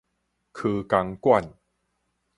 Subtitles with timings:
[0.51, 1.53] 科工館